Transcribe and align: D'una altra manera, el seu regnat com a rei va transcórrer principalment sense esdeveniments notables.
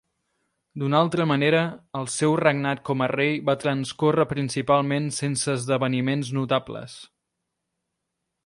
D'una 0.83 0.99
altra 1.03 1.27
manera, 1.31 1.59
el 1.99 2.07
seu 2.13 2.33
regnat 2.41 2.81
com 2.89 3.03
a 3.05 3.09
rei 3.13 3.37
va 3.51 3.57
transcórrer 3.65 4.27
principalment 4.33 5.13
sense 5.21 5.55
esdeveniments 5.61 6.33
notables. 6.39 7.01